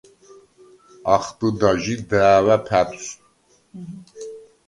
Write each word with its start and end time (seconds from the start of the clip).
ახბჷდა 1.15 1.69
ჟი 1.81 1.95
და̄̈ვა̈ 2.09 2.57
ფა̈თვს. 2.65 3.07